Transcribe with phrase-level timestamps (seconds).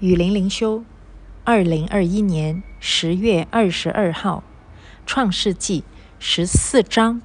[0.00, 0.82] 雨林灵修，
[1.44, 4.42] 二零二一年十月二十二号，
[5.04, 5.84] 创世纪
[6.18, 7.20] 十四章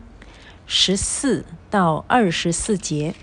[0.66, 3.16] 十四到二十四节。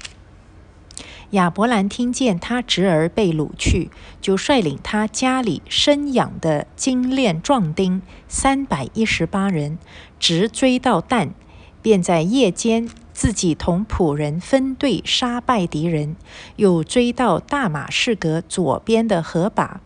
[1.33, 3.91] 亚伯兰听见他侄儿被掳去，
[4.23, 9.77] 就率领他家里生养的精炼壮丁三百一十八人，
[10.19, 11.33] 直追到旦，
[11.83, 12.89] 便在夜间。
[13.13, 16.17] 自己同仆人分队杀败敌人，
[16.57, 19.81] 又追到大马士革左边的河坝，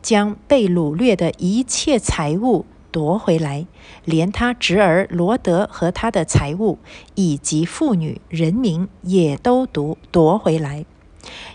[0.00, 3.66] 将被掳掠的一切财物夺回来，
[4.04, 6.78] 连他侄儿罗德和他的财物，
[7.14, 10.84] 以及妇女人民也都夺夺回来。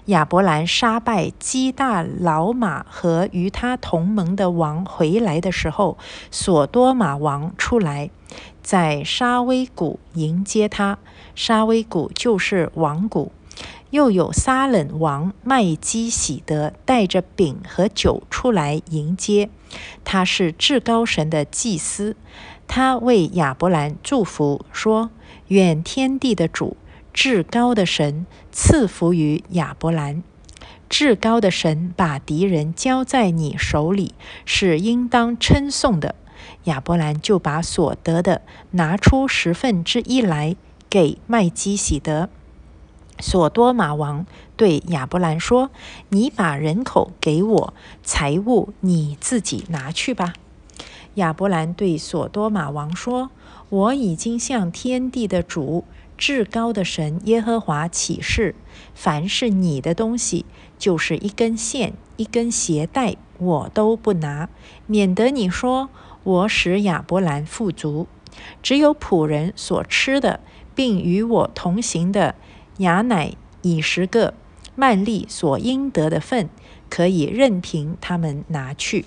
[0.06, 5.98] 亚伯兰杀败基大老马和与他同盟的王回来的时候，
[6.30, 8.10] 索多玛王出来，
[8.62, 10.98] 在沙威谷迎接他。
[11.34, 13.32] 沙威谷就是王谷。
[13.92, 19.50] 又有撒冷王麦基喜德带着饼和酒出来迎接。
[20.04, 22.18] 他是至高神的祭司。
[22.68, 25.12] 他为亚伯兰祝福，说
[25.48, 26.76] ：“愿天地的主。”
[27.16, 30.22] 至高的神赐福于亚伯兰，
[30.90, 34.14] 至高的神把敌人交在你手里，
[34.44, 36.16] 是应当称颂的。
[36.66, 40.58] 亚伯兰就把所得的拿出十分之一来
[40.90, 42.28] 给麦基喜德。
[43.22, 44.26] 索多玛王
[44.58, 45.72] 对亚伯兰说
[46.10, 50.34] ：“你把人口给我，财物你自己拿去吧。”
[51.16, 53.32] 亚伯兰对索多玛王说
[53.70, 55.86] ：“我已经向天地的主。”
[56.18, 58.56] 至高的神耶和华启示：
[58.94, 60.46] 凡是你的东西，
[60.78, 64.50] 就是一根线、一根鞋带，我都不拿，
[64.88, 65.90] 免得你说
[66.24, 68.08] 我使亚伯兰富足。
[68.64, 70.40] 只有仆人所吃的，
[70.74, 72.36] 并与我同行的
[72.78, 74.34] 雅乃以十个
[74.76, 76.50] 曼利所应得的份，
[76.90, 79.06] 可以任凭他们拿去。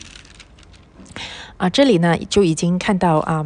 [1.56, 3.44] 啊，这里呢就已经看到啊，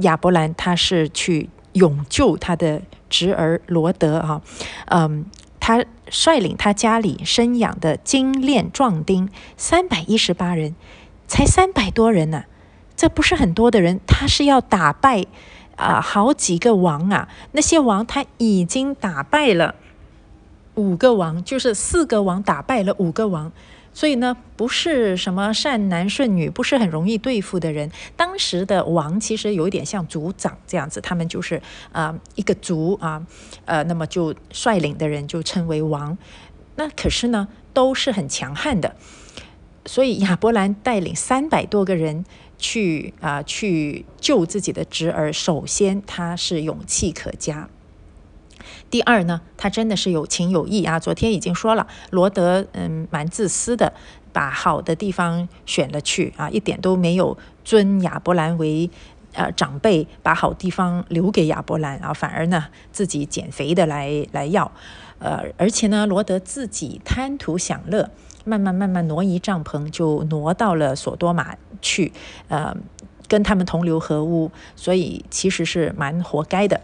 [0.00, 1.48] 亚伯兰他是去。
[1.72, 4.42] 永救他的侄儿罗德啊，
[4.86, 5.26] 嗯，
[5.58, 10.74] 他率领他家里生养的精炼壮丁三百一十八人，
[11.26, 12.44] 才三百多人呢，
[12.96, 15.26] 这不是很多的人，他是要打败
[15.76, 19.74] 啊好几个王啊，那些王他已经打败了
[20.74, 23.52] 五个王，就是四个王打败了五个王。
[23.92, 27.90] 所以呢，不是什么善男顺女，不是很容易对付的人。
[28.16, 31.60] 当时的王其实有一点像族长这样子，他们就是
[31.92, 33.26] 啊一个族啊，
[33.64, 36.16] 呃，那么就率领的人就称为王。
[36.76, 38.94] 那可是呢，都是很强悍的。
[39.86, 42.24] 所以亚伯兰带领三百多个人
[42.58, 47.68] 去啊去救自己的侄儿，首先他是勇气可嘉。
[48.90, 50.98] 第二呢，他真的是有情有义啊。
[50.98, 53.92] 昨天已经说了，罗德嗯蛮自私的，
[54.32, 58.90] 把好的地方选了去啊，一点都没有尊亚伯兰为
[59.34, 64.72] 呃长辈，把好地方留给亚伯兰啊，反而呢自己减肥的来来要，
[65.20, 68.10] 呃，而且呢罗德自己贪图享乐，
[68.44, 72.12] 慢慢慢慢挪移帐篷，就挪到了索多玛去，
[72.48, 72.76] 呃，
[73.28, 76.80] 跟他们同流合污，所以其实是蛮活该的。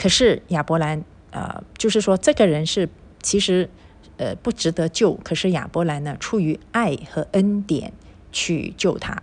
[0.00, 2.88] 可是亚伯兰，呃，就是说这个人是
[3.20, 3.68] 其实，
[4.16, 5.14] 呃，不值得救。
[5.24, 7.92] 可是亚伯兰呢，出于爱和恩典
[8.30, 9.20] 去救他。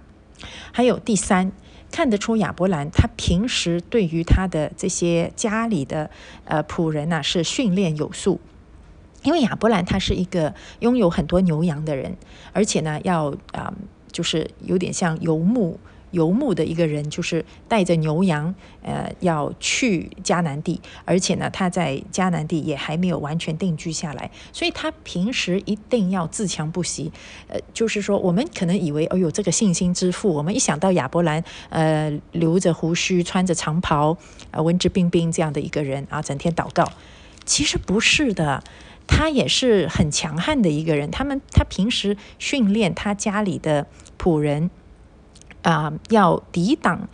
[0.74, 1.53] 还有第三，
[1.94, 6.12] 看得出亚伯兰他平时对于他的这些家里的
[6.44, 8.42] 呃仆人呢是训练有素，
[9.24, 12.18] 因为亚伯兰他是一个拥有很多牛羊的人，
[12.52, 13.74] 而且呢要啊，
[14.12, 15.80] 就是有点像游牧。
[16.15, 27.11] 游牧的一个人，就是带着牛羊，呃，要去迦南地，而且呢，他在迦南地也还没有完全定居下来，所以他平时一定要自强不息。
[27.49, 34.17] 呃，就是说，我们可能以为，哎呦，这个信心之父，我们一想到亚伯兰，呃，留着胡须，穿着长袍，
[34.51, 36.89] 啊，文质彬彬这样的一个人啊，整天祷告，
[37.43, 38.63] 其实不是的，
[39.05, 41.11] 他也是很强悍的一个人。
[41.11, 43.85] 他们他平时训练他家里的
[44.18, 44.71] 仆人。
[45.65, 47.09] 啊，要抵挡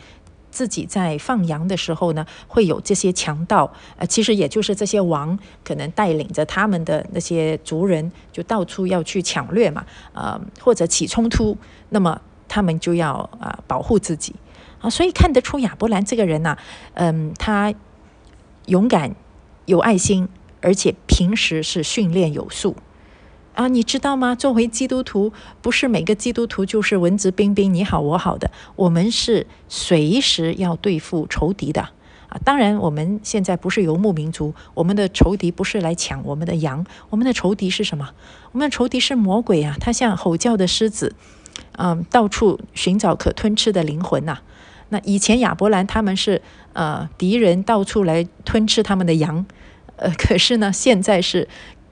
[0.52, 3.72] 自己在放羊的时候呢，会有这些强盗。
[3.96, 11.58] 呃，其实也就是这些王可能带领着他们的那些族人，就到处要去抢掠嘛，呃，或者起冲突，
[11.90, 12.20] 那么
[12.50, 14.36] 他们就要啊保护自己
[14.82, 14.90] 啊。
[14.90, 16.58] 所以看得出亚伯兰这个人呐，
[16.96, 17.74] 嗯，他
[18.66, 19.16] 勇敢、
[19.66, 20.28] 有爱心，
[20.60, 22.76] 而且平时是训练有素。
[23.54, 24.34] 啊，你知道吗？
[24.34, 28.50] 作为基督徒，不是每个基督徒就是文质彬彬、你好我好的。
[28.78, 32.40] 我们是随时要对付仇敌的啊。
[32.46, 38.12] 当然，我们现在不是游牧民族，我们的仇敌不是来抢我们的羊，我们的仇敌是什么？
[38.54, 39.76] 我们的仇敌是魔鬼啊！
[39.82, 41.14] 他像吼叫的狮子，
[41.74, 44.40] 嗯，到处寻找可吞吃的灵魂呐。
[44.88, 49.46] 那以前亚伯兰他们是呃敌人，到处来吞吃他们的羊，
[49.98, 51.50] 呃，可是呢，现在是。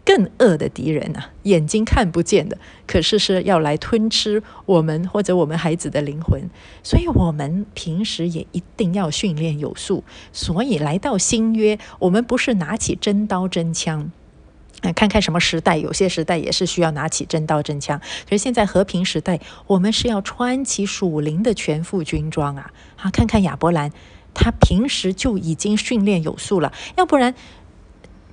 [0.09, 2.57] 更恶的敌人啊，眼睛看不见的，
[2.87, 6.49] 可是是要来吞吃我们或者我们孩子的灵魂。
[6.81, 10.03] 所以，我们平时也一定要训练有素。
[10.33, 14.11] 所以，来到新约，我们不是拿起真刀真枪，
[14.95, 17.99] 看看什么时代，有些时代也是需要拿起真刀真枪。
[17.99, 22.71] 可是现在和平时代，我们是要穿起属灵的全副军装啊！
[22.95, 23.91] 好，看看亚伯兰，
[24.33, 27.35] 他平时就已经训练有素了，要不然。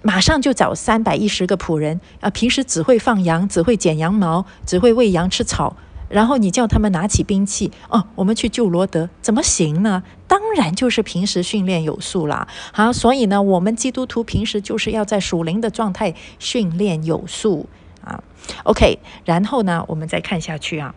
[0.07, 2.31] 马上就找三百一十个仆人啊！
[2.31, 5.77] 平时只会放羊，只会剪羊毛，只会喂羊吃草。
[6.09, 10.05] 然后你叫他们拿起兵器哦，我们去救罗德，怎么行呢？
[10.29, 12.47] 当然就是平时训练有素啦。
[12.73, 17.69] 好，所以呢，我们基督徒平时就是要在属灵的状态训练有素
[18.05, 18.23] 啊。
[18.63, 20.95] OK，然后呢，我们再看下去啊。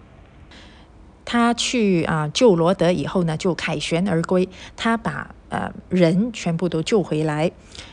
[1.32, 4.50] 他去啊救罗德以后呢，就凯旋而归。
[4.76, 7.52] 他把呃人全部都救回来。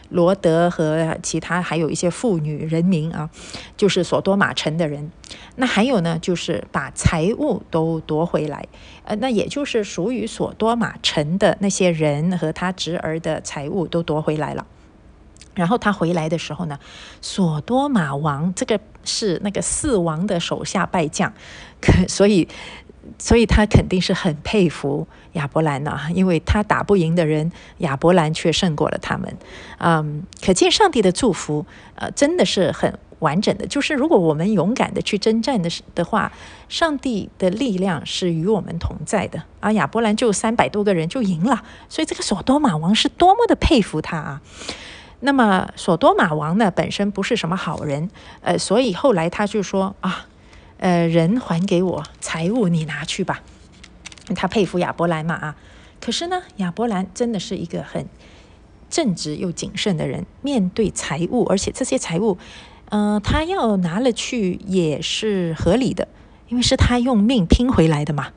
[0.08, 3.28] 罗德和其他还有一些妇女人民啊，
[3.76, 5.10] 就是索多玛城的人。
[5.56, 8.66] 那还有呢，就是把财物都夺回来，
[9.04, 14.66] 呃，那也就是属于索多玛城的那些人和他侄儿的财物都夺回来了。
[15.54, 16.78] 然后他回来的时候呢，
[17.20, 21.34] 索多玛王这个是那个四王的手下败将，
[21.82, 22.48] 可所以。
[23.18, 29.36] 所以他肯定是很佩服亚伯兰呐，因为他打不赢的人，亚伯兰却胜过了他们。
[29.78, 31.64] 嗯，可见上帝的祝福，
[31.94, 33.66] 呃，真的是很完整的。
[33.66, 36.32] 就是如果我们勇敢的去征战的的话，
[36.68, 39.42] 上帝的力量是与我们同在的。
[39.60, 44.40] 啊亚伯兰就三百多个人就赢了，所以这个索多玛王是多么的佩服他啊。
[45.20, 48.10] 那么索多玛王呢，本身不是什么好人，
[48.42, 50.26] 呃，所以后来他就说啊。
[50.78, 53.42] 呃，人还给我，财物你拿去吧。
[54.34, 55.56] 他佩服亚伯兰嘛啊，
[56.00, 58.06] 可是呢，亚伯兰真的是一个很
[58.90, 62.36] 正直又谨慎的人，面对财物，而且这些财物，
[62.90, 66.08] 嗯，他要拿了去也是合理的，
[66.48, 68.32] 因为是他用命拼回来的嘛。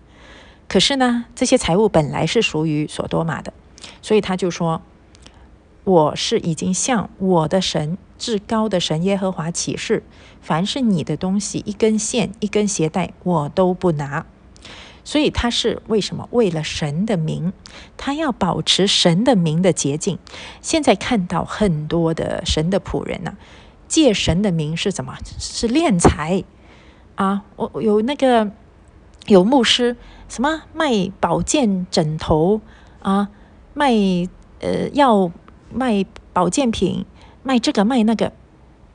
[0.67, 3.51] 可是呢，这些财物本来是属于索多玛的，
[4.01, 4.81] 所以他就说
[5.83, 10.03] ：“我是已经向我的神。”至高的神耶和华启示：
[10.41, 14.27] 凡是你的东西，一根线、一根鞋带，我都不拿。
[15.03, 16.27] 所以他是为什么？
[16.29, 17.51] 为了神的名，
[17.97, 20.19] 他要保持神的名的洁净。
[20.61, 23.35] 现在看到很多的神的仆人呢，
[23.87, 25.17] 借神的名是什么？
[25.39, 26.43] 是敛财
[27.15, 27.43] 啊！
[27.55, 28.51] 我有那个
[29.25, 29.95] 有牧师，
[30.27, 32.61] 什么卖保健枕头
[33.01, 33.29] 啊，
[33.73, 33.93] 卖
[34.59, 35.31] 呃要
[35.73, 37.05] 卖保健品。
[37.43, 38.33] 卖这个卖那个，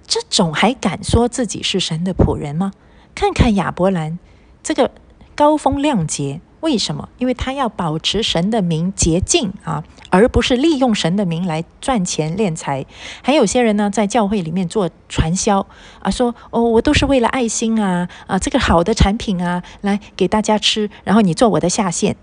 [0.06, 2.72] 这种还敢说自己是神的仆人吗？
[3.14, 4.18] 看看亚伯兰
[4.62, 4.90] 这个
[5.34, 7.08] 高风亮节，为什么？
[7.18, 12.84] 因为他要保持神的名洁净啊，而不是利用神的名来赚钱敛财。
[13.22, 15.66] 还有些人呢，在教会里面做传销
[16.00, 22.16] 啊，说哦，我都是为了爱心啊啊，这个好的产品啊，来给大家吃，然后你做我的下线。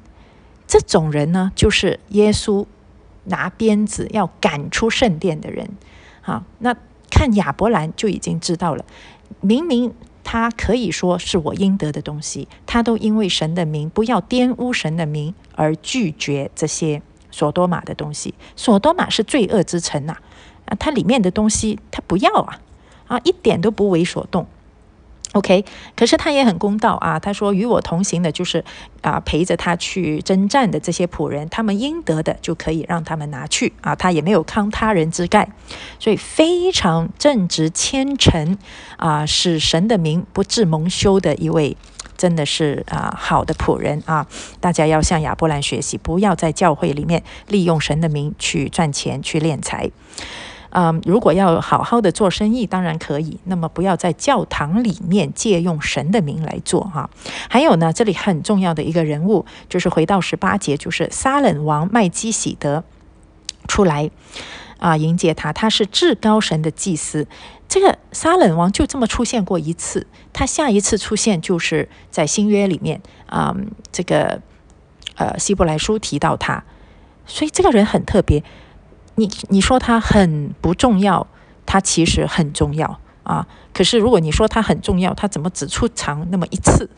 [0.67, 2.65] 这种人呢，就是耶稣
[3.25, 5.69] 拿鞭子要赶出圣殿的人。
[6.21, 6.75] 啊，那
[7.09, 8.85] 看亚伯兰就已经知道了，
[9.41, 17.01] 明明他可以说是我应得的东西，他都因为神的名，不要玷污神的名而拒绝这些
[17.31, 18.33] 索多玛的东西。
[18.55, 20.15] 索多玛是罪恶之城呐，
[20.65, 22.59] 啊，它里面的东西他不要啊，
[23.07, 24.45] 啊，一点都不为所动。
[25.33, 25.63] OK，
[25.95, 27.17] 可是他也很公道啊。
[27.17, 28.65] 他说：“与我同行的，就是
[29.01, 33.95] 啊陪着他去征战的这些仆人，他们应得的就可以让他们拿去啊。
[33.95, 35.47] 他也没有慷他人之慨，
[35.99, 38.57] 所以非常正直虔诚
[38.97, 41.77] 啊，使神的名不致蒙羞的一位，
[42.17, 44.27] 真的是啊好的仆人啊。
[44.59, 49.91] 大家要向亚伯兰学习，不要在教会里面利用神的名去赚钱去敛财。”
[50.73, 53.37] 嗯，如果要好好的做生意，当然可以。
[53.43, 57.09] 那么不要在教堂里面借用神的名来做哈。
[57.49, 62.85] 还有呢，这里很重要的一个人物，就是回到十八节，就是撒冷王麦基喜德
[63.67, 64.09] 出来
[64.79, 65.51] 啊迎接他。
[65.51, 67.27] 他是至高神的祭司。
[67.67, 73.53] 这个撒冷王就这么出现过一次，他下一次出现就是在新约里面啊，
[73.91, 74.41] 这个
[75.15, 76.63] 呃希伯来书提到他，
[77.25, 78.41] 所以这个人很特别。
[79.21, 81.27] 你你说他很不重要，
[81.65, 83.47] 他其实很重要啊。
[83.71, 86.89] 可是如果你说他很重要，他怎么只出场那么一次，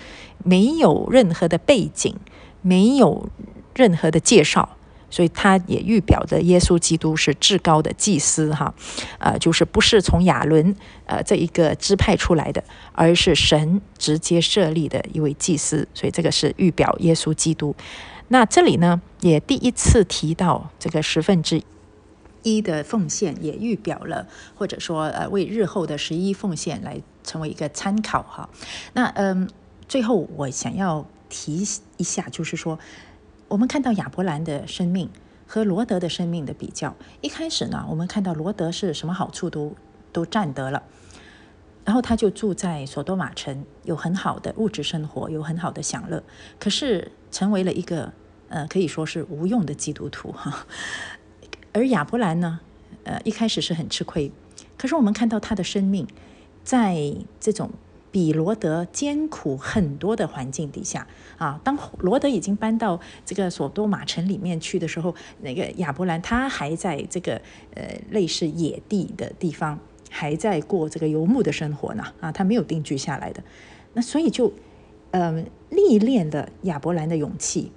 [0.43, 2.15] 没有任何的背景，
[2.61, 3.27] 没有
[3.75, 4.77] 任何的介绍？
[5.09, 8.73] 所以他也预表的耶稣基督是至高的祭司哈，
[9.19, 10.75] 呃，就是不是从亚伦
[11.05, 12.63] 呃这一个支派出来的，
[12.93, 17.75] 而是神直接设立的一位祭司，所以这个是预表耶稣基督。
[18.29, 21.61] 那这里呢，也第一次提到这个十分之
[22.43, 28.49] 一的奉献，也预表了，或者说呃为日后的十一奉献来成为一个参考哈。
[28.93, 29.49] 那嗯，
[29.87, 31.65] 最后我想要提
[31.97, 32.77] 一下，就是说。
[33.49, 35.07] 我们看到亚伯兰的生命
[35.45, 39.75] 和罗德的生命的比较，一开始呢，我们看到罗德是什么好处都
[40.11, 40.81] 都占得了，
[41.85, 46.23] 然后他就住在索多玛城，有很好的物质生活，有很好的享乐，
[46.59, 48.11] 可是成为了一个
[48.49, 50.65] 呃可以说是无用的基督徒哈。
[51.73, 52.61] 而亚伯兰呢，
[53.03, 54.31] 呃一开始是很吃亏，
[54.77, 56.07] 可是我们看到他的生命
[56.63, 57.69] 在这种。
[58.13, 61.07] 比罗德艰苦很多的环境底下
[61.39, 67.41] 啊，当罗德已经搬到这个索多玛城里面去的时候，那个亚伯兰他还在这个
[67.73, 69.79] 呃类似野地的地方，
[70.11, 73.43] 还在过这个游牧的生活呢啊，他没有定居下来的。
[73.93, 74.53] 那所以就
[75.09, 77.71] 呃历练的亚伯兰的勇气，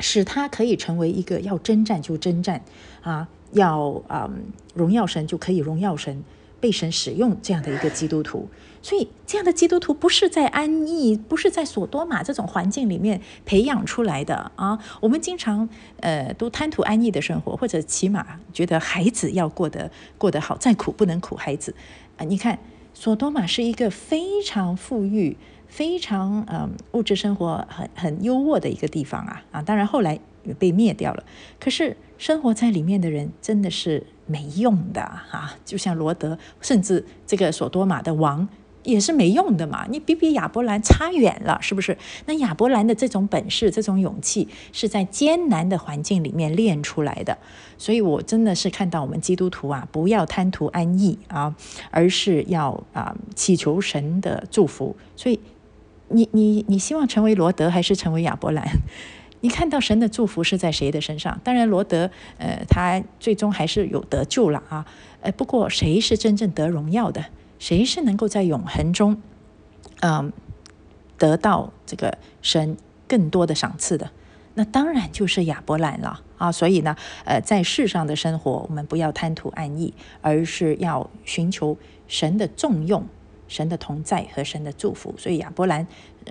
[0.00, 2.62] 使他可以成为一个要征战就征战
[3.02, 4.30] 啊，要啊
[4.74, 6.22] 荣耀神就可以荣耀神。
[6.60, 8.48] 被神使用这样的一个基督徒，
[8.82, 14.76] 所以这样的基督徒不是在安逸，不是在索多玛这种环境里面培养出来的啊。
[15.00, 15.68] 我们经常
[16.00, 19.88] 呃都贪图安逸的生活，或者起码觉得孩子要过得
[20.18, 21.72] 过得好，再苦不能苦孩子
[22.16, 22.24] 啊。
[22.24, 22.58] 你看，
[22.92, 25.36] 索多玛是一个非常富裕、
[25.68, 29.62] 非常嗯物质生活很很优渥的一个地方啊啊。
[29.62, 31.22] 当然后来也被灭掉了，
[31.60, 34.04] 可是生活在里面的人真的是。
[34.30, 38.46] 没用的啊，就像罗德，甚至这个索多玛的王
[38.82, 39.86] 也是没用的嘛。
[39.88, 41.96] 你比比亚伯兰差远了，是不是？
[42.26, 47.38] 那亚伯兰的这种本事、这种勇气，是在艰难的环境里面练出来的。
[47.78, 51.56] 所以我真的是看到我们基督徒啊，不要贪图安逸啊，
[51.90, 54.94] 而是要啊祈求神的祝福。
[55.16, 55.40] 所以，
[56.10, 58.66] 你你你希望成为罗德，还是成为亚伯兰？
[59.40, 61.40] 你看到神的祝福是在谁的身上？
[61.44, 64.84] 当然，罗德，呃，他最终还是有得救了啊。
[65.20, 67.24] 呃，不过谁是真正得荣耀的？
[67.60, 69.22] 谁是能够在永恒中，
[70.00, 70.32] 嗯，
[71.16, 74.10] 得到这个神更多的赏赐的？
[74.54, 76.50] 那当然就是亚伯兰了啊。
[76.50, 81.76] 所以呢，呃，在世上的生活，我们不要贪图安逸，而是要寻求
[82.08, 83.06] 神的重用。
[83.48, 85.86] 神的同在和神的祝福，所以亚伯兰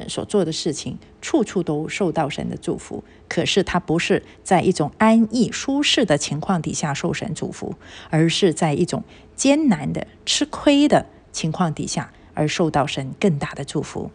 [0.08, 3.04] 所做的事情，处处都受到神的祝福。
[3.28, 7.76] 可是他不是在一种安逸舒适的情况底下受神祝福，
[8.10, 9.04] 而是在一种
[9.36, 14.12] 艰难的吃亏的情况底下而受到神更大的祝福。